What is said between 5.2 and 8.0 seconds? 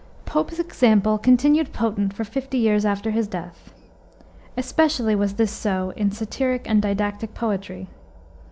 this so in satiric and didactic poetry.